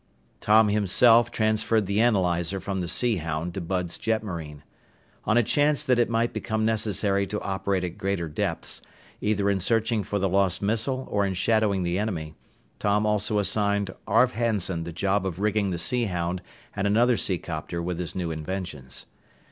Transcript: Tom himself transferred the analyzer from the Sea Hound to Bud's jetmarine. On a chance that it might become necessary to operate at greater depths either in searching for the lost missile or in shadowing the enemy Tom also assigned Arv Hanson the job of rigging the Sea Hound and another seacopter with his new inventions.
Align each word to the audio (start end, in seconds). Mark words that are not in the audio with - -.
Tom 0.39 0.69
himself 0.69 1.29
transferred 1.29 1.85
the 1.85 2.01
analyzer 2.01 2.59
from 2.59 2.81
the 2.81 2.87
Sea 2.87 3.17
Hound 3.17 3.53
to 3.53 3.61
Bud's 3.61 3.99
jetmarine. 3.99 4.63
On 5.25 5.37
a 5.37 5.43
chance 5.43 5.83
that 5.83 5.99
it 5.99 6.09
might 6.09 6.33
become 6.33 6.65
necessary 6.65 7.27
to 7.27 7.39
operate 7.41 7.83
at 7.83 7.99
greater 7.99 8.27
depths 8.27 8.81
either 9.21 9.47
in 9.47 9.59
searching 9.59 10.01
for 10.01 10.17
the 10.17 10.27
lost 10.27 10.59
missile 10.59 11.07
or 11.11 11.23
in 11.23 11.35
shadowing 11.35 11.83
the 11.83 11.99
enemy 11.99 12.33
Tom 12.79 13.05
also 13.05 13.37
assigned 13.37 13.93
Arv 14.07 14.31
Hanson 14.31 14.85
the 14.85 14.91
job 14.91 15.23
of 15.23 15.37
rigging 15.37 15.69
the 15.69 15.77
Sea 15.77 16.05
Hound 16.05 16.41
and 16.75 16.87
another 16.87 17.15
seacopter 17.15 17.79
with 17.79 17.99
his 17.99 18.15
new 18.15 18.31
inventions. 18.31 19.05